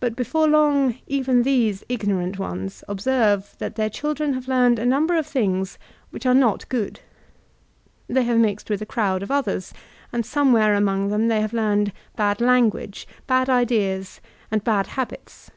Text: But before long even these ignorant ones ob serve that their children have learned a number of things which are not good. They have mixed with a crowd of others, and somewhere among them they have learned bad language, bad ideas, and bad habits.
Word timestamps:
But 0.00 0.16
before 0.16 0.46
long 0.46 0.98
even 1.06 1.44
these 1.44 1.82
ignorant 1.88 2.38
ones 2.38 2.84
ob 2.90 3.00
serve 3.00 3.56
that 3.58 3.74
their 3.74 3.88
children 3.88 4.34
have 4.34 4.48
learned 4.48 4.78
a 4.78 4.84
number 4.84 5.16
of 5.16 5.26
things 5.26 5.78
which 6.10 6.26
are 6.26 6.34
not 6.34 6.68
good. 6.68 7.00
They 8.06 8.24
have 8.24 8.36
mixed 8.36 8.68
with 8.68 8.82
a 8.82 8.84
crowd 8.84 9.22
of 9.22 9.30
others, 9.30 9.72
and 10.12 10.26
somewhere 10.26 10.74
among 10.74 11.08
them 11.08 11.28
they 11.28 11.40
have 11.40 11.54
learned 11.54 11.92
bad 12.16 12.42
language, 12.42 13.08
bad 13.26 13.48
ideas, 13.48 14.20
and 14.50 14.62
bad 14.62 14.88
habits. 14.88 15.50